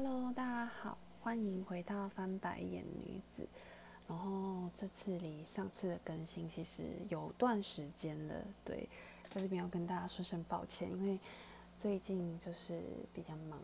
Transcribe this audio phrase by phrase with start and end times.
[0.00, 3.44] Hello，大家好，欢迎回到翻白眼女子。
[4.06, 8.88] 然后这次离上次的更新其实有段时间了，对，
[9.28, 11.18] 在这边要跟大家说声抱歉，因为
[11.76, 12.80] 最近就是
[13.12, 13.60] 比较忙，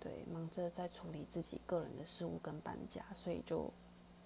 [0.00, 3.70] 对，忙着在处理自己个人的事务跟搬家，所以就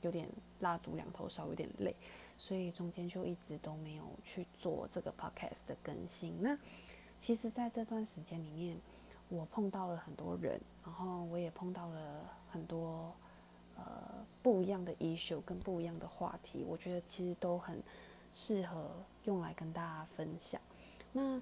[0.02, 0.28] 有点
[0.60, 1.92] 蜡烛两头烧，有点累，
[2.38, 6.40] 所以中间就一直都没有去做这个 podcast 的更新。
[6.40, 6.56] 那
[7.18, 8.76] 其实在这段时间里面，
[9.32, 13.10] 我碰到了很多人，然后我也碰到了很多
[13.76, 13.82] 呃
[14.42, 17.82] 不一样的 issue 跟不一样的话题，我觉得其实都很
[18.34, 18.90] 适合
[19.24, 20.60] 用来跟大家分享。
[21.12, 21.40] 那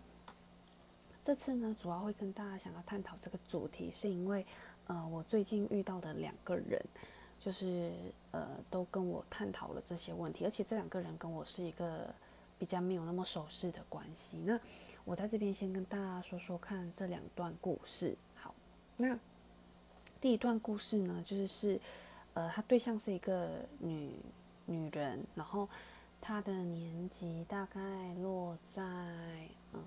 [1.24, 4.46] 这次呢，主要会跟大家想要探讨这个主题，是因为
[4.86, 6.80] 呃我最近遇到的两个人，
[7.40, 7.92] 就是
[8.30, 12.06] 呃都跟我探讨了这些问题，而且这两个人跟我是一个
[12.56, 14.38] 比较没有那么熟识的关系。
[14.46, 14.58] 那
[15.04, 18.16] 我在这边先跟大家说说看这两段故事。
[18.34, 18.54] 好，
[18.96, 19.18] 那
[20.20, 21.80] 第一段故事呢，就是是，
[22.34, 24.12] 呃，他对象是一个女
[24.66, 25.68] 女人，然后
[26.20, 27.80] 她的年纪大概
[28.14, 28.82] 落在
[29.72, 29.82] 嗯，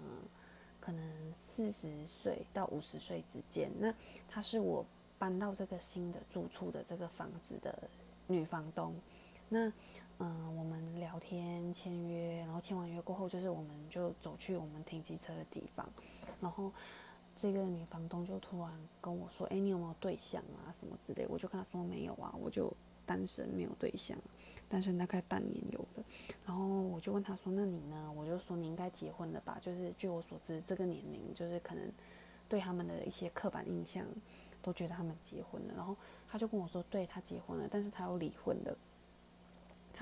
[0.80, 3.72] 可能四十岁到五十岁之间。
[3.80, 3.94] 那
[4.28, 4.84] 她是我
[5.20, 7.78] 搬到这个新的住处的这个房子的
[8.28, 8.96] 女房东。
[9.48, 9.72] 那
[10.20, 15.88] 嗯，我们聊天签约，然后签完约过后，就是我们就走去我们停机车的地方，
[16.40, 16.72] 然后
[17.36, 20.72] 这个女房东就突然跟我说：“哎，你有没有对象啊？
[20.80, 22.72] 什么之类？”我就跟她说：“没有啊，我就
[23.06, 24.18] 单身，没有对象，
[24.70, 26.04] 单身大概半年有了。”
[26.46, 31.92] 然后我就问她说：“那你呢？”我就说：“你应该结婚了吧？”就是据我所知，这个年龄就是可能
[32.48, 34.06] 对他们的一些刻板印象
[34.62, 35.74] 都觉得他们结婚了。
[35.76, 35.98] 然后
[36.30, 38.78] 她就跟我说：“对他结婚了，但是他又离婚了。”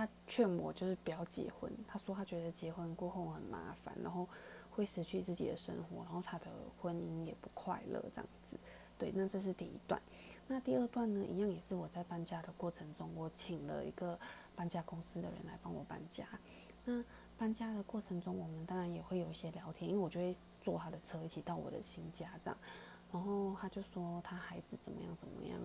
[0.02, 4.28] 他劝我就是不要结婚，他说他觉得结婚过后很麻烦，然后
[4.72, 6.48] 会失去自己的生活，然后他的
[6.82, 8.58] 婚姻也不快乐这样子。
[8.98, 10.02] 对，那这是第一段。
[10.48, 14.20] 那第二段呢，一样也是我在搬家的过程中，我请了一个
[14.56, 16.26] 搬家公司的人来帮我搬家。
[16.84, 17.04] 那
[17.38, 22.58] 搬家的过程中，我们当然也会有一些聊天，因为我就会坐他的车一起到我的新家这样。
[23.12, 25.60] 然后他就说他孩子怎么样怎么样，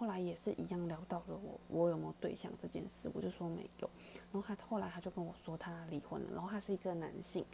[0.00, 3.90] 后来也是一样聊到了我我有没有对象这件事，我就说没有。
[4.32, 7.44] 然后他后来他就跟我说他离婚了，然后他是一个男性，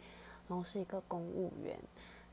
[0.47, 1.77] 然后是一个公务员，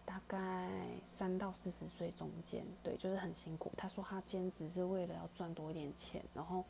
[0.05, 0.71] 大概
[1.19, 3.73] 三到四十岁中间，对，就是很辛苦。
[3.77, 6.65] 他说他兼职是为了要赚多一点钱，然后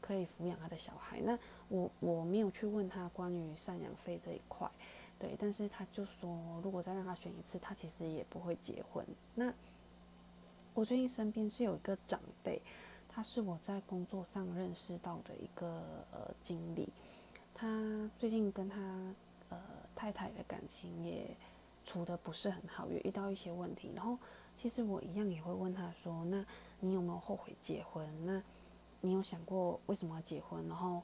[0.00, 1.20] 可以抚养他的小孩。
[1.20, 4.66] 那我我没有去问他关于赡养费这一块。
[5.18, 9.06] 对，但是他就说，如果再让他选一次，他其实也不会结婚。
[9.34, 9.52] 那
[10.72, 12.60] 我最近身边是有一个长辈，
[13.16, 16.92] 他是我在工作上认识到的一个呃经理，
[17.54, 18.78] 他最近跟他
[19.48, 19.58] 呃
[19.94, 21.34] 太太的感情也
[21.82, 23.90] 处的不是很好，也遇到一些问题。
[23.96, 24.18] 然后
[24.54, 26.44] 其实我一样也会问他说，那
[26.78, 28.06] 你有没有后悔结婚？
[28.26, 28.42] 那
[29.00, 30.68] 你有想过为什么要结婚？
[30.68, 31.00] 然后。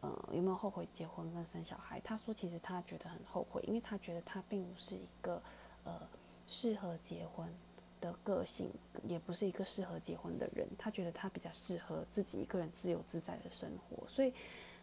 [0.00, 1.98] 呃，有没有后悔结婚跟生小孩？
[2.04, 5.42] 他说，其实他觉得很后悔，因为他觉得他并不是一个
[5.82, 6.08] 呃
[6.46, 7.52] 适合结婚
[8.00, 8.70] 的个性，
[9.04, 10.66] 也不是一个适合结婚的人。
[10.78, 14.06] 他觉得他比较适合自己一个人自由自在的生活。
[14.08, 14.32] 所以，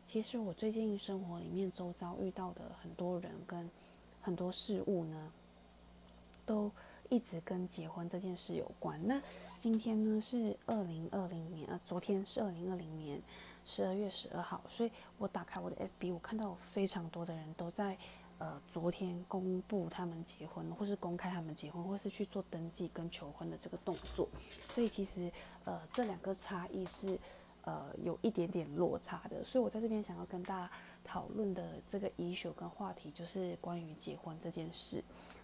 [0.07, 3.69] 其实我最近生活里面周遭遇到的很多人跟
[4.21, 5.31] 很多事物呢，
[6.45, 6.71] 都
[7.09, 8.99] 一直跟结婚这件事有关。
[9.05, 9.21] 那
[9.57, 13.21] 今天呢是二零二零年，呃，昨天是二零二零年。
[13.67, 17.97] 十二月十二号，所以我打开我的 FB，我看到有非常多的人都在，
[18.37, 24.27] 呃，昨天公布他们结婚，或是公开他们结婚，或是去做登记跟求婚的这个动作。
[24.73, 25.31] 所以其实，
[25.63, 27.17] 呃，这两个差异是，
[27.63, 29.43] 呃，有一点点落差的。
[29.43, 30.71] 所以我在这边想要跟大家
[31.03, 35.01] 讨论的这个 issue 跟话题，就是关于结婚这件事。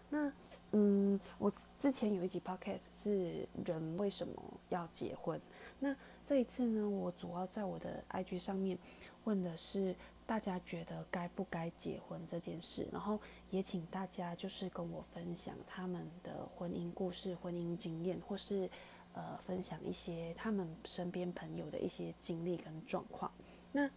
[0.09, 0.31] 那，
[0.72, 4.34] 嗯，我之前有一集 podcast 是人为什么
[4.68, 5.40] 要结婚？
[5.80, 8.78] 那这一次呢，我主要在我的 IG 上面
[9.23, 9.95] 问的是
[10.25, 18.69] 大家觉得该不该结婚这件事，然后也请大家就是跟我分享他们的婚姻故事、婚姻经验，或是
[19.13, 23.31] 呃分享一些他们身边朋友的一些经历跟状况。
[23.71, 23.89] 那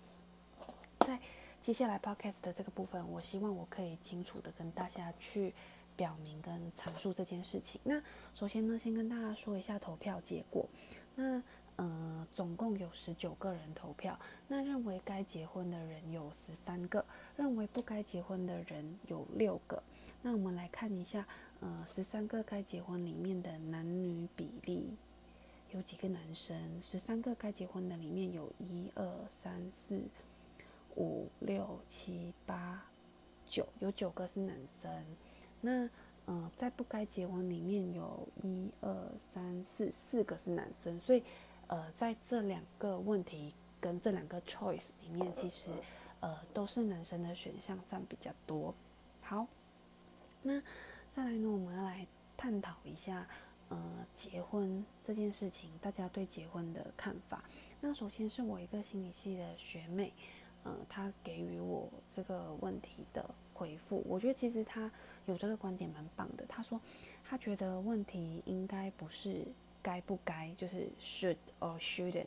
[1.00, 1.18] 在
[1.60, 5.54] 接下来 Podcast 的这个部分，我希望我可以清楚的跟大家去
[5.96, 7.80] 表明跟阐述这件事情。
[7.84, 8.02] 那
[8.34, 10.68] 首先呢，先跟大家说一下投票结果。
[11.14, 11.42] 那
[11.76, 14.18] 嗯，总共有十九个人投票。
[14.48, 17.04] 那认为该结婚的人有十三个，
[17.36, 19.82] 认为不该结婚的人有六个。
[20.22, 21.26] 那我们来看一下，
[21.60, 24.88] 呃，十三个该结婚里面的男女比例
[25.72, 26.56] 有几个男生？
[26.80, 29.04] 十三个该结婚的里面有一二
[29.42, 30.00] 三四
[30.96, 32.84] 五六七八
[33.44, 35.04] 九，有九个是男生。
[35.60, 35.90] 那
[36.26, 41.22] 嗯，在不该结婚里面有一二三四四个是男生，所以
[41.68, 45.70] 呃，在这两个问题跟这两个 choice 里面，其实
[46.20, 48.74] 呃都是男生的选项占比较多。
[49.22, 49.46] 好，
[50.42, 50.60] 那
[51.10, 52.06] 再来呢，我们要来
[52.36, 53.26] 探讨一下
[53.68, 57.44] 呃结婚这件事情，大家对结婚的看法。
[57.80, 60.12] 那首先是我一个心理系的学妹，
[60.64, 64.90] 嗯，她给予我这个问题的回复，我觉得其实她。
[65.26, 66.44] 有这个观点蛮棒的。
[66.46, 66.78] 她说，
[67.24, 69.46] 她觉得问题应该不是
[69.84, 72.26] 该不该，就是 should or shouldn't，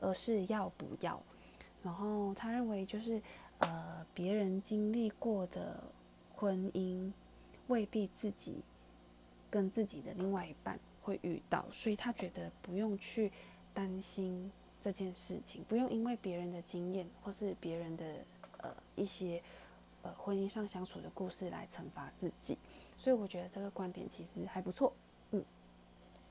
[0.00, 1.22] 而是要不要。
[1.82, 3.20] 然后他认为，就是
[3.58, 5.82] 呃，别人经历过的
[6.32, 7.12] 婚姻，
[7.66, 8.62] 未必自己
[9.50, 13.30] 跟自己的另外一半会遇到，所以他觉得不用去
[13.74, 14.50] 担心
[14.80, 18.04] 这件事情，不用因为别人的经验或是别人的
[18.58, 19.42] 呃一些。
[20.04, 22.58] 呃，婚姻上相处的故事来惩罚自己，
[22.98, 24.92] 所以我觉得这个观点其实还不错。
[25.30, 25.44] 嗯，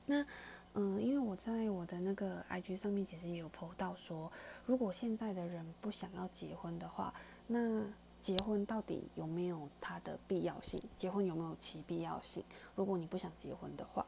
[0.04, 0.26] 那
[0.74, 4.32] 嗯，因为我在我的那个 IG 上面其实也有 po 到说，
[4.64, 7.12] 如果现在的人不想要结婚的话，
[7.46, 7.82] 那
[8.20, 10.82] 结婚到底有没有它的必要性？
[10.98, 12.42] 结婚有没有其必要性？
[12.74, 14.06] 如果你不想结婚的话，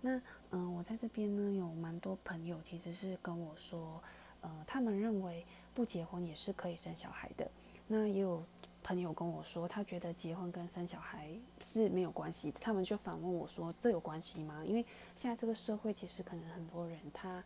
[0.00, 0.20] 那
[0.50, 4.02] 嗯，我在这边呢有蛮多朋友其实是跟我说，
[4.42, 7.50] 呃，他们认为不结婚也是可以生小孩的。
[7.86, 8.42] 那也有。
[8.82, 11.30] 朋友跟我说，他觉得结婚跟生小孩
[11.60, 12.58] 是没有关系的。
[12.60, 14.84] 他们就反问我说：“这有关系吗？”因为
[15.14, 17.42] 现在这个社会其实可能很多人他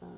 [0.00, 0.08] 嗯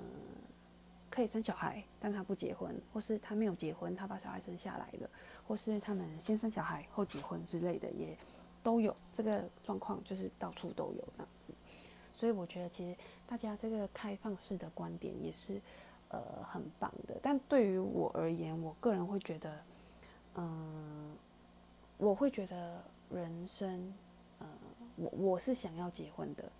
[1.11, 5.11] 可以生小孩，但他不结婚，或是他没有结婚，他把小孩生下来了，
[5.47, 8.17] 或是他们先生小孩后结婚之类的，也
[8.63, 11.53] 都有这个状况，就是到处都有这样子。
[12.15, 12.97] 所以我觉得其实
[13.27, 15.61] 大家这个开放式的观点也是
[16.09, 16.21] 呃
[16.51, 17.19] 很棒的。
[17.23, 19.63] 但对于我而言，我个人会觉得。
[20.37, 21.17] 嗯，
[21.99, 23.93] 我会觉得人生，
[24.41, 24.49] 嗯，
[24.97, 26.51] 我我是想要结婚的，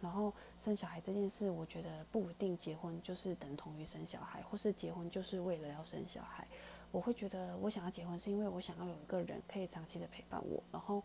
[0.00, 6.46] 然后生小孩这件事，我觉得不一定结婚就是等同于生小孩，或是结婚就是为了要生小孩。
[6.90, 11.02] 我会觉得我想要结婚，是因为我想要有一个人可以长期的陪伴我，然后，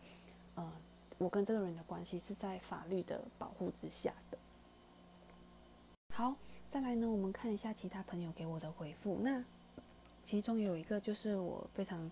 [0.55, 0.71] 嗯，
[1.17, 4.37] 我跟这个人的关系是在法律的保护之下的。
[6.15, 6.35] 好，
[6.69, 9.19] 再来呢，我们看一下其他朋友给我的回复。
[9.21, 9.43] 那
[10.23, 12.09] 其中有一个就是我非常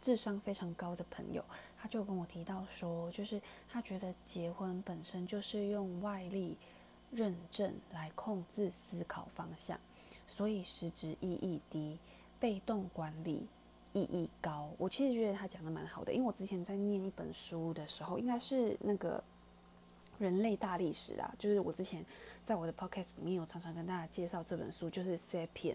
[0.00, 1.44] 智商非常高的朋友，
[1.78, 6.56] 他就跟我提到说，就是他觉得结婚本身就是用外力
[7.10, 9.80] 认证来控制思考方向，
[10.28, 11.98] 所以实质意义低，
[12.38, 13.46] 被动管理
[13.94, 14.70] 意义高。
[14.76, 19.22] 我其实觉得他讲的蛮好的，因为我之前在念一本书的时候，应该是那个
[20.18, 22.04] 人类大历史啊，就是我之前
[22.44, 25.74] 在我的 podcast 里面有常常跟大家介绍这本书，就是《Sapiens》。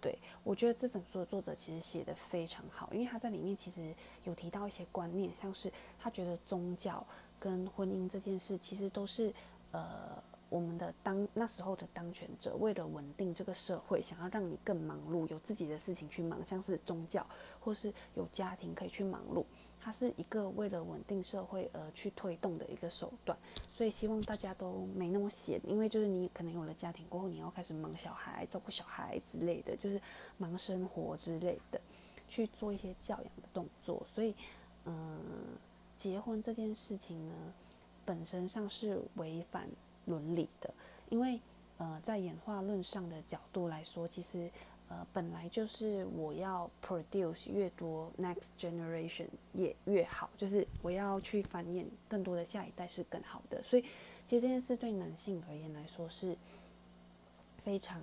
[0.00, 3.94] 对，我觉得这本书的作者其实写的非常好，因为他在里面其实
[4.24, 7.06] 有提到一些观念，像是他觉得宗教
[7.38, 9.32] 跟婚姻这件事，其实都是
[9.72, 17.26] 呃我们的当那时候的当权者为了稳定这个社会，想要让你更忙碌，有自己的事情去忙，像是宗教
[17.60, 19.44] 或是有家庭可以去忙碌。
[19.82, 23.36] 它是一个为了稳定社会而去推动的一个手段，
[23.70, 30.00] 所以希望大家都没那么闲，因为就是你可能有了家庭过后，你要开始忙小孩、照顾小孩之类的，就是
[30.36, 31.80] 忙生活之类的，
[32.28, 34.06] 去做一些教养的动作。
[34.06, 34.34] 所以，
[34.84, 35.18] 嗯，
[35.96, 37.34] 结婚这件事情呢，
[38.04, 39.66] 本身上是违反
[40.04, 40.72] 伦理的，
[41.08, 41.40] 因为，
[41.78, 44.50] 呃，在演化论上的角度来说，其实。
[44.92, 53.62] 呃，本来就是我要 produce 越多 next generation 也越好，就是我要去繁衍更多的下一代是更好的。
[53.62, 53.82] 所以，
[54.26, 56.36] 其实这件事对男性而言来说是
[57.64, 58.02] 非常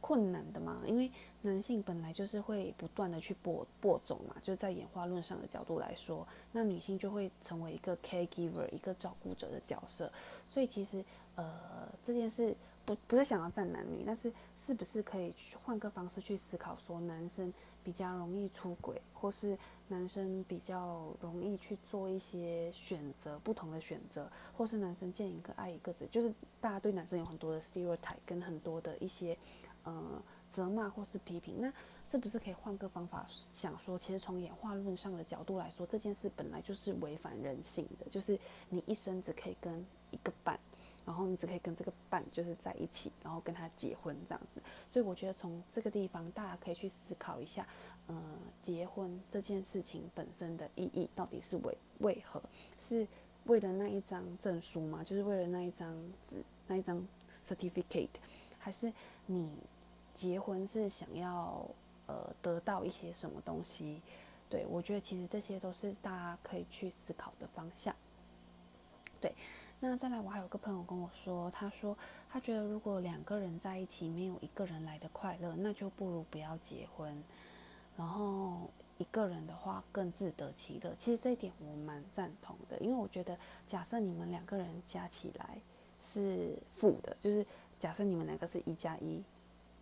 [0.00, 1.10] 困难的嘛，因为
[1.40, 10.08] 男性本来就是会不断的去播播种嘛，就是在演化论上的角度来说，那女性就会成为一个 caregiver 一个照顾者的角色。
[10.46, 12.54] 所以，其实呃这件事。
[12.84, 15.32] 不不是想要站男女，但是是不是可以
[15.64, 17.52] 换个方式去思考，说男生
[17.84, 19.56] 比较容易出轨，或是
[19.88, 29.36] 男生比较容易去做一些选择，不同的选择，或是男生见一个爱一个，就是大家对男生有很多的 stereotype 跟很多的一些
[29.84, 31.72] 呃责骂或是批评，那
[32.10, 40.58] 是不是可以换个方法想说，其实从演化论上的角度来说，这件事本来就是违反人性的，就是你一生只可以跟一个伴。
[41.04, 44.60] 然后你只可以跟这个伴就是在一起，然后跟他结婚这样子。
[44.90, 47.66] 所以我觉得从这个地方，大家可以去思考一下，
[48.06, 48.22] 呃，
[48.60, 52.42] 结婚这件事情本身的意义到底是为为何？
[52.78, 53.06] 是
[53.46, 55.02] 为了那一张证书吗？
[55.04, 55.92] 就是为了那一张
[56.30, 57.04] 纸、那一张
[57.48, 58.08] certificate，
[58.58, 58.92] 还是
[59.26, 59.50] 你
[60.14, 61.66] 结婚是想要
[62.06, 64.00] 呃得到一些什么东西？
[64.48, 67.94] 对我觉得其实这些都是大家可以去思考的方向。
[69.18, 69.34] 对，
[69.84, 71.98] 那再来，我还有个朋友跟我说，他说
[72.30, 77.20] 他觉得如果两个人在一起没有一个人来的快乐，那就不如不要结婚。
[77.96, 80.94] 然后一个人的话更自得其乐。
[80.96, 83.36] 其实这一点我蛮赞同的，因为我觉得
[83.66, 85.58] 假设你们两个人加起来
[86.00, 87.44] 是负的，就是
[87.80, 89.20] 假设你们两个是一加一，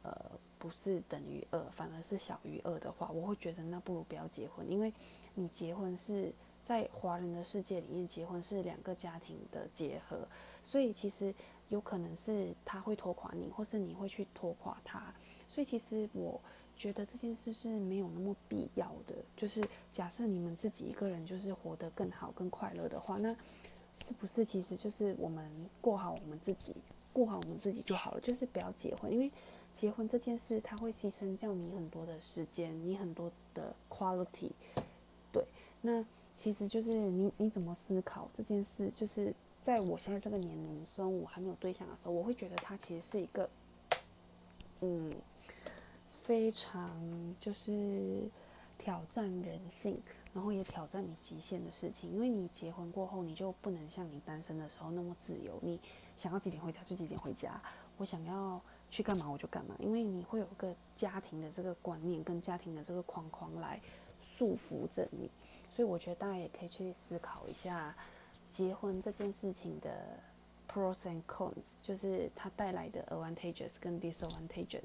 [0.03, 0.15] 呃，
[0.59, 4.91] 不是等于二，反而是小于二的话，我会觉得那不如不要结婚，因为
[5.35, 6.33] 你结婚是。
[6.71, 10.21] 在华人的世界里面，结婚是两个家庭的结合，
[10.63, 11.35] 所以其实
[11.69, 15.13] 有可能是他会拖垮你，或是你会去拖垮他。
[15.49, 16.41] 所以其实我
[16.77, 19.17] 觉得这件事是没有那么必要的。
[19.37, 19.61] 就是
[19.91, 23.35] 假设你们自己一个人就是活得更好、更快乐的话，那
[24.07, 25.51] 是不是其实就是我们
[25.81, 26.77] 过好我们自己，
[27.13, 28.21] 过好我们自己就好了？
[28.21, 29.29] 就是不要结婚，因为
[29.75, 34.53] 结婚这件事它会牺牲掉你很多的时间，你很多的 quality。
[35.33, 35.45] 对，
[35.81, 36.05] 那。
[36.41, 43.47] 其实就是你你怎么思考这件事，就是在我现在这个年龄，虽然我还没有对象的时候，我会觉得它其实是一个，
[44.81, 45.15] 嗯，
[46.23, 46.91] 非常
[47.39, 48.23] 就是
[48.79, 50.01] 挑战人性，
[50.33, 52.11] 然后也挑战你极限的事情。
[52.11, 55.79] 因为你结婚过后，你就不能像你单身的时候那么自由，你
[56.17, 57.61] 想要几点回家就几点回家，
[57.99, 58.59] 我想要
[58.91, 63.79] 去干嘛我就干嘛，因为你会有个家庭的这个观念跟家庭的这个框框来
[64.23, 65.29] 束缚着你。
[65.81, 67.97] 所以我觉得大家也可以去思考一下
[68.51, 70.21] 结婚这件事情的
[70.71, 74.83] pros and cons，就是它带来的 advantages 跟 disadvantages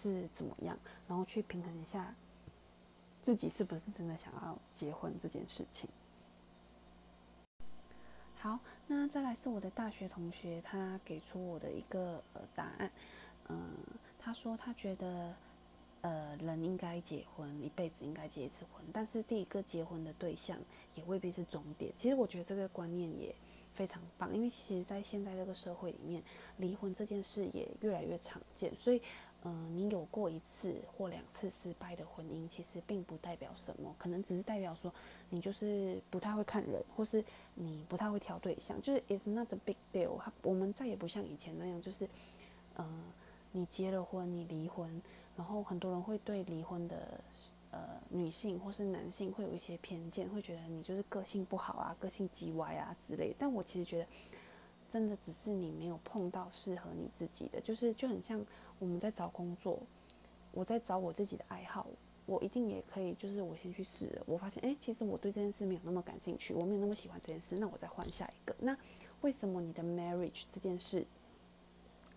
[0.00, 0.78] 是怎么样，
[1.08, 2.14] 然后去平衡一下
[3.20, 5.90] 自己是不是真的想要结婚这件事情。
[8.36, 12.88] 好，那再来是我的大学同学，他给出我的一个呃答案，
[13.48, 13.72] 嗯，
[14.20, 15.34] 他说他觉得。
[16.00, 20.56] 呃，人应该结婚，一辈子应该结一次婚，但是第一个结婚的对象
[20.94, 21.92] 也未必是终点。
[21.96, 23.34] 其实我觉得这个观念也
[23.74, 26.22] 非常棒，因为其实，在现在这个社会里面，
[26.58, 28.72] 离婚这件事也越来越常见。
[28.76, 29.02] 所以，
[29.42, 34.94] 嗯，你有过一次或两次失败的婚姻，其实并不代表什么，可能只是代表说
[35.30, 37.24] 你就是不太会看人，或是
[37.54, 40.20] 你不太会挑对象，就是 it's not a big deal。
[40.42, 42.08] 我们再也不像以前那样，就是
[42.76, 43.02] 嗯，
[43.50, 45.02] 你结了婚，你离婚。
[45.38, 47.20] 然后很多人会对离婚的
[47.70, 47.78] 呃
[48.08, 53.32] 女性或是男性会有一些偏见，会觉得你就是个性不好啊，个性极歪啊之类。
[53.38, 54.06] 但我其实觉得，
[54.90, 58.44] 真的只是你没有碰到适合你自己的，就是就很像
[58.80, 59.78] 我们在找工作，
[60.50, 61.86] 我在找我自己的爱好，
[62.26, 68.52] 我一定也可以，就是我先去试，我发现哎，其实我对这件事没有那么感兴趣，我没有那么喜欢这件事，那我再换下一个。
[68.58, 68.76] 那
[69.20, 71.06] 为什么你的 marriage 这件事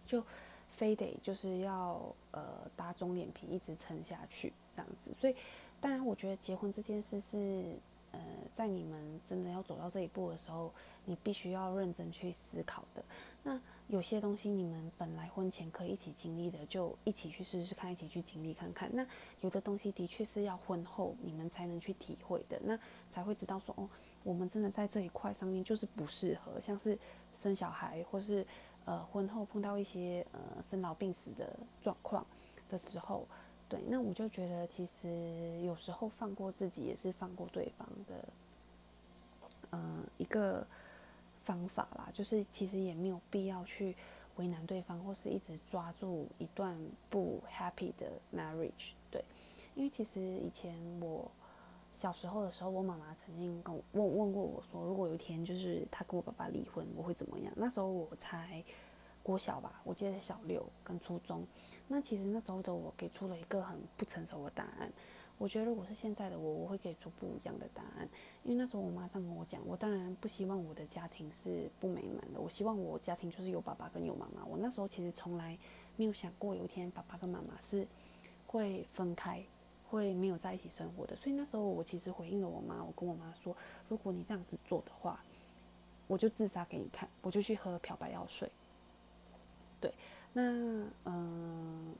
[0.07, 0.23] 就？
[0.71, 2.01] 非得就是要
[2.31, 2.43] 呃
[2.75, 5.35] 打肿脸皮一直撑下去这样子，所以
[5.79, 7.75] 当然我觉得结婚这件事是
[8.11, 8.19] 呃
[8.55, 10.73] 在你们真的要走到这一步的时候，
[11.05, 13.03] 你必须要认真去思考的。
[13.43, 13.59] 那
[13.89, 18.89] 有些东西你们本来婚前可以一起经历的，就一起去试试看，一起去经历看看。
[18.93, 19.05] 那
[19.41, 23.89] 有的东西的确是要婚后你们才能去体会的，那才会知道说哦，
[24.23, 26.97] 我们真的在这一块上面就是不适合，像是
[27.35, 28.47] 生小孩或是。
[28.85, 32.25] 呃，婚后碰到一些呃生老病死的状况
[32.69, 33.27] 的时候，
[33.69, 38.25] 对，那我就觉得其实有时候放过自己也是放过对方的，
[39.71, 40.65] 嗯，一个
[41.43, 42.09] 方法啦。
[42.11, 43.95] 就是其实也没有必要去
[44.37, 46.75] 为难对方，或是一直抓住一段
[47.09, 48.93] 不 happy 的 marriage。
[49.11, 49.23] 对，
[49.75, 51.29] 因为其实以前我
[51.93, 57.53] 小时候的时候，我妈妈曾经跟我问问过我说，如果有一天就是她跟我爸爸离婚，我会怎么样？
[57.55, 58.63] 那时候我才。
[59.23, 61.45] 国小吧，我记得小六跟初中。
[61.87, 64.91] 那其实那时候的我给出了一个很不成熟的答案。
[65.37, 68.09] 我觉得如果是现在的我，我会给出不一样的答案。
[68.43, 72.41] 因为那时候我妈这样跟我讲，我当然不希望我的家庭是不美满的。
[72.41, 74.43] 我希望我家庭就是有爸爸跟有妈妈。
[74.43, 75.55] 我那时候其实从来
[75.97, 77.87] 没有想过有一天爸爸跟妈妈是
[78.47, 79.45] 会分开，
[79.91, 81.15] 会没有在一起生活的。
[81.15, 83.55] 所以那时候我其实回应了我妈，我跟我妈说，
[83.89, 85.21] 如果你这样子做的话，
[86.07, 88.49] 我就自杀给你看，我就去喝漂白药水。
[89.79, 89.93] 对，
[90.31, 90.41] 那
[91.05, 91.93] 嗯，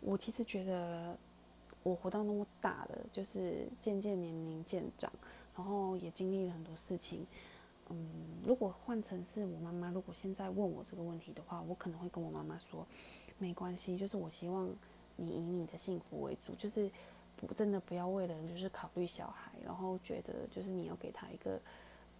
[0.00, 1.16] 我其实觉得
[1.82, 5.10] 我活到那么大了，就是渐渐年龄渐长，
[5.56, 7.26] 然后也经历了很多事情。
[7.88, 8.08] 嗯，
[8.44, 12.86] 如果换成是我妈妈，如果现在问我这个问题的话，我可能会跟我妈妈说，
[13.38, 14.68] 没关系，就是我希望
[15.16, 16.90] 你以你的幸福为主，就是
[17.56, 21.60] 真的不要为了就是考虑小孩，然后觉得就是你要给他一个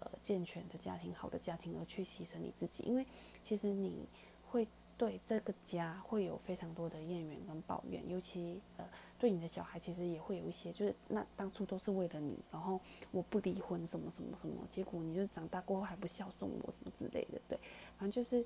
[0.01, 3.07] 呃健全的家庭、好的家庭而去牺牲你自己，因为
[3.45, 4.07] 其实你
[4.51, 4.67] 会。
[5.01, 8.85] 对这个家会有非常多的怨言跟抱怨，尤其呃
[9.19, 12.79] 对你的小孩其实也会有一些，就是那当初都是为了你，然后
[13.11, 17.59] 我不离婚什么什么什么，结果你就长大过后还不孝顺我什么之类的，对，
[17.99, 18.45] 反正就是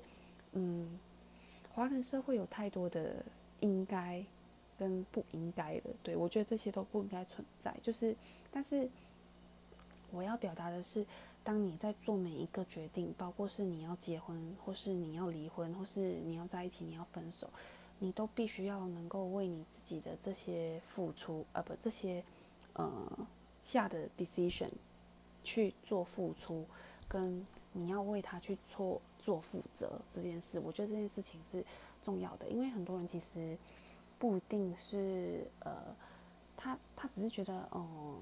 [0.53, 0.97] 嗯，
[1.73, 3.21] 华人社会有太多的
[3.59, 4.23] 应该
[4.77, 8.15] 跟不应该的，对我觉得这些都不应该存在，就是
[8.51, 8.89] 但是
[10.11, 11.05] 我要表达的是。
[11.45, 17.47] 当你在做每一个决定，包括是你要结婚，或是你要离婚，或是你要在一起，你要分手，
[17.99, 22.23] 你都必须要能够为你自己的这些付出，呃，不，这些
[22.73, 23.27] 呃
[23.61, 24.71] 下的 decision
[25.43, 26.65] 去做付出，
[27.07, 31.63] 跟你要为他去做做负责这件事，我觉得这件事情是
[32.01, 33.55] 重要的，因为很多人其实
[34.19, 35.95] 不一定是呃，
[36.55, 38.17] 他他只是觉得，哦。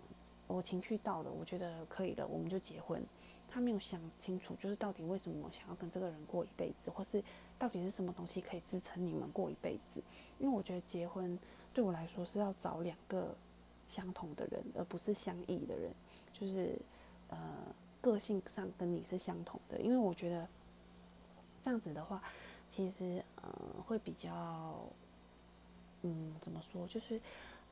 [0.46, 3.02] 我情绪到了，我觉得可以了，我们就结婚。
[3.50, 7.24] 他没有想清楚，就是到底为什么想要跟这个人过一辈子，或是
[7.58, 10.04] 到底是什么东西可以支撑你们过一辈子？
[10.38, 11.40] 因为我觉得结婚
[11.74, 13.34] 对我来说是要找两个
[13.88, 15.92] 相同的人，而不是相异的人，
[16.34, 16.78] 就是
[17.30, 17.38] 呃
[18.02, 19.80] 个性上跟你是相同的。
[19.80, 20.48] 因为我觉得
[21.64, 22.22] 这样子的话，
[22.68, 23.50] 其实呃
[23.88, 24.86] 会比较
[26.04, 27.20] 嗯怎么说，就是。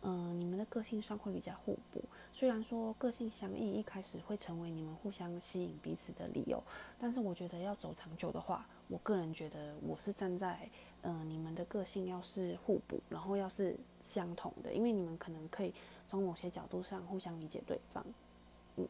[0.03, 2.03] 嗯，你们的个性上会比较互补。
[2.33, 6.59] 虽然说个性相异，一开始会成为你们互相吸引彼此的理由，
[7.00, 10.67] 但是我觉得要走长久的话，我个人觉得我是站在，
[11.03, 15.71] 嗯，你们的个性要是互补，然后要是相同的，因为你们可能可以
[16.07, 18.03] 从某些角度上互相理解对方。
[18.77, 18.88] 嗯，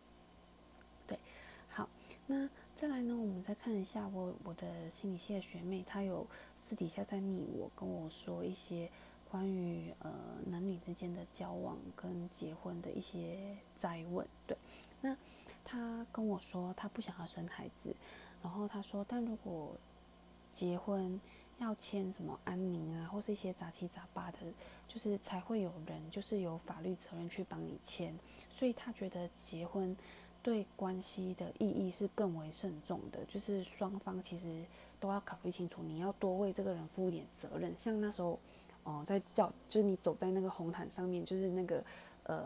[1.05, 1.19] 对，
[1.67, 1.89] 好，
[2.25, 6.25] 那再来呢，我们再看一下我我的心理系的学妹，她有
[6.57, 8.89] 私底下在密我，跟我说一些。
[9.31, 10.11] 关于呃
[10.47, 14.57] 男女之间的交往跟结婚的一些灾问，对，
[14.99, 15.15] 那
[15.63, 17.95] 他跟我说他不想要生孩子，
[18.43, 19.73] 然后他说，但如果
[20.51, 21.17] 结婚
[21.59, 24.39] 要签什么安宁啊，或是一些杂七杂八的，
[24.85, 28.13] 就是才会有人就是有法律责任去帮你签，
[28.49, 29.95] 所以他觉得结婚
[30.43, 34.65] 对关系的意义是更为慎重的，就是双方其实
[34.99, 38.37] 都要考虑清楚，你要多为这个人负一点责任，像那时候。
[38.83, 41.83] 哦，在教就是你走在那个红毯上面，就是那个
[42.23, 42.45] 呃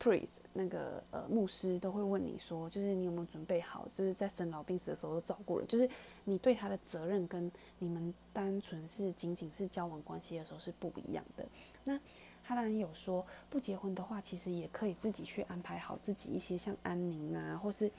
[0.00, 5.88] ，priest 那个呃牧师都会问你说，就是你有没有准备好，就是在生老病死的时候都照顾了，就是
[6.24, 11.44] 你对他的责任跟你们单纯是仅仅是交往关系的时候是不一样的。
[11.82, 11.98] 那
[12.44, 17.90] 他当然有说，不结婚的话，其实也可以自己去安排好自己一些像安宁啊，或是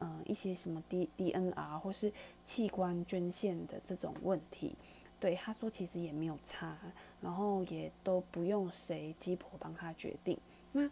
[0.00, 2.10] 嗯一些什么 D D N R 或是
[2.44, 4.74] 器官捐献的这种问题。
[5.22, 6.76] 对他说，其实也没有差，
[7.20, 10.36] 然后也都不用谁鸡婆帮他决定。
[10.72, 10.90] 那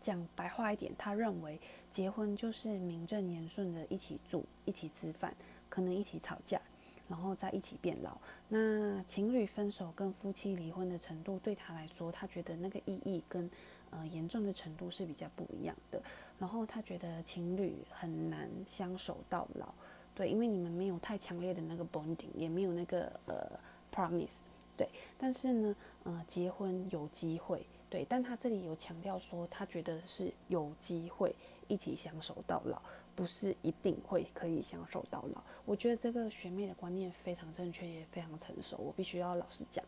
[0.00, 5.34] 讲白话一点，他认为结婚就是名正言顺的一起住、一起吃饭，
[5.68, 6.60] 可能一起吵架，
[7.08, 8.16] 然后再一起变老。
[8.46, 13.50] 那情侣分手跟夫妻离婚的程度，对他来说，他觉得那个意义跟
[13.90, 16.00] 呃严重的程度是比较不一样的。
[16.38, 19.74] 然后他觉得情侣很难相守到老。
[20.18, 23.48] 对，因为你们没有太强烈的那个 bonding，也没有那个呃
[23.94, 24.32] promise，
[24.76, 24.88] 对。
[25.16, 28.04] 但是呢，呃，结婚有机会，对。
[28.08, 31.32] 但他这里有强调说，他觉得是有机会
[31.68, 32.82] 一起相守到老，
[33.14, 35.40] 不是一定会可以相守到老。
[35.64, 38.76] 我觉得这个学妹的观念非常正确，也非常成熟。
[38.78, 39.84] 我必须要老实讲，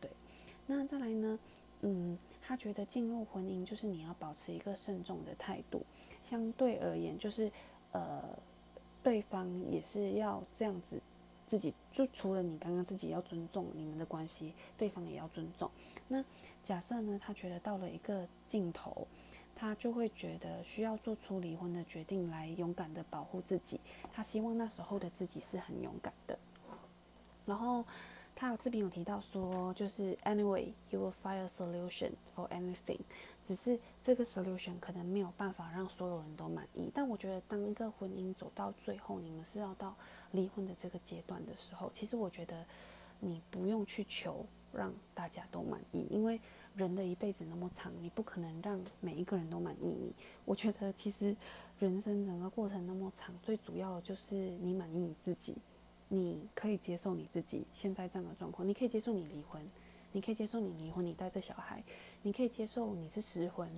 [0.00, 0.10] 对。
[0.66, 1.38] 那再来呢，
[1.82, 5.84] 嗯，他觉得进入婚姻就是你要保持一个慎重的态度，
[6.22, 7.52] 相对而言就是
[7.92, 8.22] 呃。
[9.06, 11.00] 对方也是要这样子，
[11.46, 15.70] 自己就除了你刚刚自己要尊重你们的关系，对方也要尊重。
[16.08, 16.24] 那
[16.60, 19.06] 假设呢，他觉得到了一个尽头，
[19.54, 23.80] 他就会觉得需要做出离婚的决定来勇敢的保护自己。
[24.12, 26.36] 他希望那时候的自己是很勇敢的。
[27.46, 27.84] 然后。
[28.38, 33.00] 他这边有提到说，就是 anyway you will find a solution for anything，
[33.42, 36.90] 只是这个 solution 可能没有办法让所有人都满意。
[36.94, 39.96] 但我觉得，当一个婚姻走到最后，你们是要到
[40.32, 42.62] 离婚的这个阶段的时候，其实我觉得
[43.20, 46.38] 你不用去求让大家都满意，因为
[46.74, 50.12] 人的一辈子那么长，你不可能让每一个人都满意你。
[50.44, 51.34] 我觉得其实
[51.78, 55.56] 人生整个过程那么长，最主要的就是你满意你自己。
[56.08, 59.68] 你可以接受你自己现在这样的状况，你可以接受你离婚，
[60.12, 61.82] 你可以接受你离婚，你带着小孩，
[62.22, 63.68] 你可以接受你是失婚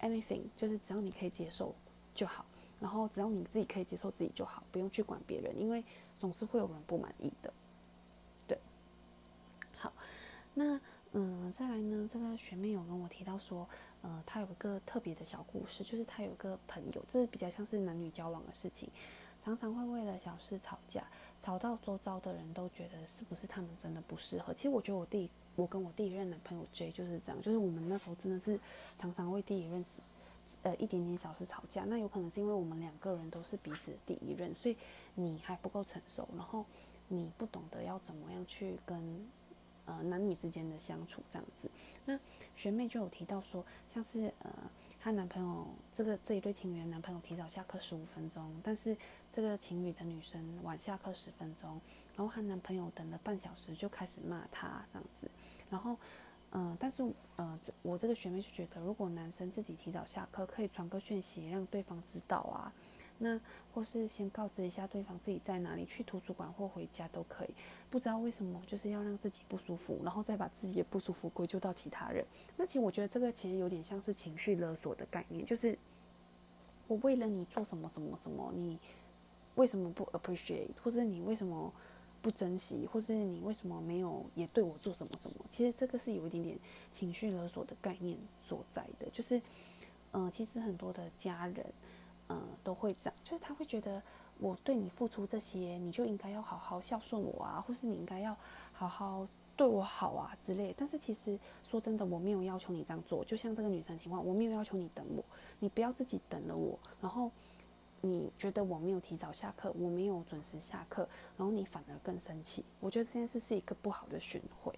[0.00, 1.74] ，anything，就是只要你可以接受
[2.14, 2.44] 就好，
[2.80, 5.82] 然后只要你自己可以接受自己就好，不用去管别人，因为
[6.18, 7.52] 总是会有人不满意的。
[8.46, 8.58] 对，
[9.78, 9.92] 好，
[10.52, 10.78] 那
[11.12, 13.66] 嗯，再来呢，这个学妹有跟我提到说，
[14.02, 18.90] 呃，她有一个特别的小故事，就是她有一个朋友，这是比较像是男女交往的事情。
[19.44, 21.04] 常常会为了小事吵架，
[21.42, 24.54] 吵到周遭的人都觉得是不是他们真的不适合。
[24.54, 28.58] 其实我觉得我弟，我跟我第一任男朋友 J 就是这样，就是我们那时候真的是
[28.98, 29.84] 常常为第一任
[30.62, 31.84] 呃一点点小事吵架。
[31.84, 34.76] 那有可能是因为我们两个人都是彼此第一任，所以
[35.14, 36.64] 你还不够成熟，然后
[37.08, 39.26] 你不懂得要怎么样去跟。
[39.86, 41.70] 呃，男女之间的相处这样子，
[42.04, 42.18] 那
[42.54, 44.50] 学妹就有提到说，像是呃，
[45.00, 48.96] 她男朋友这个这一对情侣的男朋友提早下课十五分钟，但是
[49.30, 51.80] 这个情侣的女生晚下课十分钟，
[52.16, 55.30] 然后她男朋友等了半小时就开始骂她这样子，
[55.70, 55.96] 然后
[56.52, 57.02] 嗯，但是
[57.36, 62.72] 呃，我这个学妹就觉得，如果男生自己提早下课，可以传个讯息让对方知道啊。
[63.18, 63.40] 那
[63.72, 67.54] 或是先告知一下对方自己在哪里，去图书馆或回家都可以。
[67.88, 72.24] 不知道为什么就是要让自己不舒服，然后再把自己的不舒服归咎到其他人。
[72.56, 75.78] 那其实我觉得这个其实有点像是情绪勒索的概念，就是
[76.88, 78.78] 我为了你做什么什么什么，你
[79.54, 81.72] 为什么不 appreciate，或者你为什么
[82.20, 85.36] 不珍惜，或是你为什么没有也对我做什么什么？
[85.48, 86.58] 其实这个是有一点点
[86.90, 89.40] 情绪勒索的概念所在的，就是
[90.12, 91.64] 嗯，其实很多的家人。
[92.28, 94.02] 嗯，都会这样，就是他会觉得
[94.38, 98.34] 我对你付出这些，你就应该要好好孝顺我啊，或是你应该要
[98.72, 100.74] 好好对我好啊之类。
[100.76, 103.22] 但是其实说真的，我没有要求你这样做。
[103.24, 105.22] 就像这个女生情况，我没有要求你等我，
[105.58, 107.30] 你不要自己等了我，然后
[108.00, 111.06] 你觉得我没有提早下课，我没有准时下课，
[111.36, 112.64] 然后你反而更生气。
[112.80, 114.74] 我觉得这件事是一个不好的循环。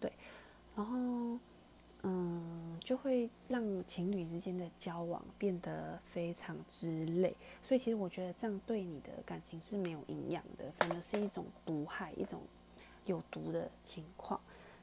[0.00, 0.10] 对，
[0.74, 1.38] 然后。
[2.06, 12.42] 嗯，就会让情侣之间的交往变得非常之累，所以其实我觉得这样对你的感情是没有营养的，反而是一种毒害，一种
[13.06, 14.38] 有毒的情况。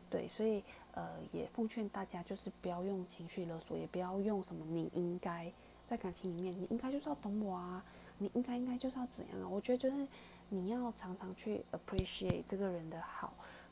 [0.09, 0.63] 对，所以
[0.95, 5.53] 呃，也奉劝大家，就是不要用情绪勒索，也不要用什么你应该
[5.87, 7.85] 在感情里面，你应该就是要懂我啊，
[8.17, 9.47] 你应该应该就是要怎样啊？
[9.47, 10.07] 我觉得就是
[10.49, 13.31] 你要常常去 appreciate 这个人的好。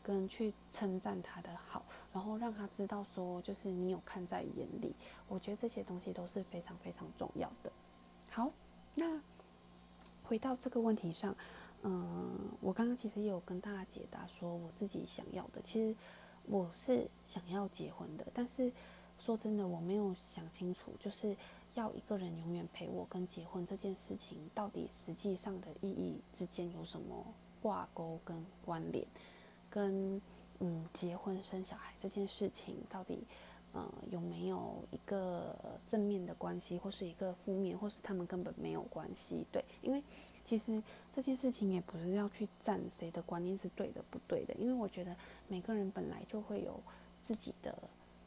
[0.09, 4.95] 跟去称赞他的好，然后让他知道说，就是你有看在眼里。
[5.27, 7.71] 我觉得这些东西都是非常非常重要的。
[8.31, 8.51] 好，
[8.95, 9.21] 那
[10.23, 11.35] 回到这个问题上，
[11.83, 15.95] 嗯，我刚刚其实也有跟大家解答说，我自己想要的，其实
[16.47, 18.71] 我是想要结婚的，但是
[19.19, 21.37] 说真的，我没有想清楚，就是
[21.75, 27.23] 要一个人永远陪我跟结婚这件事情，到底实际上的意义之间有什么
[27.61, 29.05] 挂钩跟关联？
[29.69, 30.21] 跟
[30.59, 33.19] 嗯结婚生小孩这件事情到底
[33.71, 35.55] 呃有没有一个
[35.87, 39.45] 正面的关系，或是一个负面，或是他们根本没有关系？
[39.51, 40.03] 对，因为
[40.43, 40.81] 其实
[41.13, 45.15] 这件事情也不是要去站谁的观念是对的不对的，因为我觉得
[45.47, 46.81] 每个人本来就会有
[47.23, 47.77] 自己的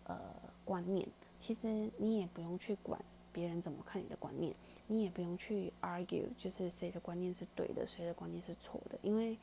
[0.04, 0.18] 呃
[0.64, 1.06] 观念，
[1.40, 2.98] 其实你也不用去管
[3.32, 4.54] 别人怎么看你的观念，
[4.86, 9.36] 你也不用去 argue，就是谁的观念是对的，谁的观念是错的，因为。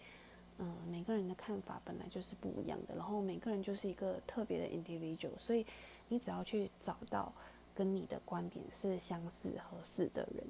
[0.62, 5.66] 嗯，每个人的看法本来就是不一样的，然后每个人就是一个特别的 individual，所以
[6.10, 7.32] 你只要去找到
[7.74, 10.46] 跟你的观点是相似、合适的人，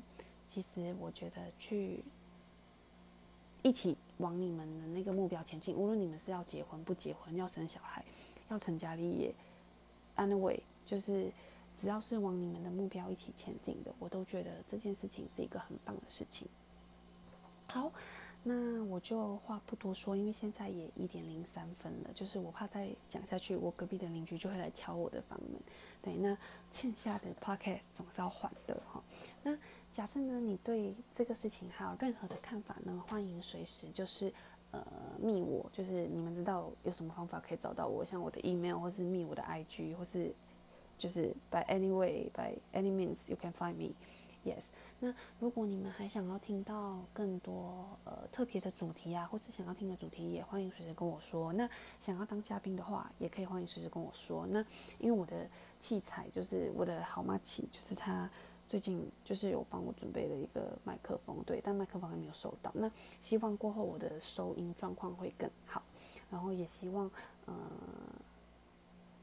[0.48, 2.04] 其实我觉得去
[3.62, 8.04] 一起往你们的那个目标前进，无论你们是要结婚、不结婚、要生小孩、
[8.50, 9.32] 要成家立业
[10.18, 11.32] ，anyway，就是
[11.80, 16.48] 只要是往你们的目标一起前进的，我都觉得这件事情是一个很棒的事情。
[17.68, 17.92] 好。
[18.42, 25.60] 那我就话不多说，因为现在也一点零三分了，就是我怕再讲下去，我隔壁的邻居就会来敲我的房门。
[26.02, 26.38] 对，那
[26.72, 29.04] 欠下的 podcast 总是要还的哈。
[29.44, 29.58] 那
[29.92, 33.04] 假设呢，你对这个事情还有任何的看法呢？
[33.08, 34.34] 欢迎随时就是
[34.72, 34.82] 呃
[35.20, 40.34] 密我，就是你们知道有什么方法可以找到我，像我的 email 或是密我的 IG，或是
[40.98, 43.94] 就是 by any way by any means you can find me
[44.46, 44.64] yes。
[45.02, 51.54] 那如果你们还想要听到更多呃特别的主题啊，或是想要听的主题，也欢迎随时跟我说。
[51.54, 54.46] 那想要当嘉宾的话，也可以欢迎随时跟我说。
[54.48, 54.60] 那
[54.98, 55.48] 因为我的
[55.80, 58.30] 器材就是我的好妈器，就是他
[58.68, 62.70] 最近就是有帮我准备了一个麦克风，对，但麦克风还没有收到。
[62.76, 65.82] 那希望过后我的收音状况会更好，
[66.30, 67.10] 然后也希望
[67.46, 67.54] 呃，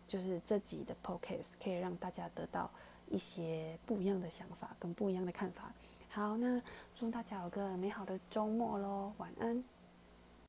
[0.09, 2.71] 就是这集的 Podcast 可以让大家得到。
[3.09, 5.73] 一些不一样的想法跟不一样的看法。
[6.09, 6.61] 好，那
[6.95, 9.63] 祝大家有个美好的周末喽，晚安。